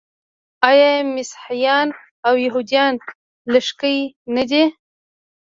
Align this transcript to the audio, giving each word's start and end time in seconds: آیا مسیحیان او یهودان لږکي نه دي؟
آیا 0.69 0.89
مسیحیان 1.13 1.87
او 2.27 2.33
یهودان 2.45 2.93
لږکي 3.53 3.97
نه 4.35 4.43
دي؟ 4.49 4.63